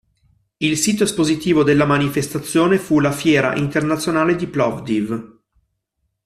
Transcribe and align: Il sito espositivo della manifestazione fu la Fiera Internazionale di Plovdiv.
Il 0.57 0.79
sito 0.79 1.03
espositivo 1.03 1.61
della 1.63 1.85
manifestazione 1.85 2.79
fu 2.79 2.99
la 2.99 3.11
Fiera 3.11 3.55
Internazionale 3.55 4.35
di 4.35 4.47
Plovdiv. 4.47 5.41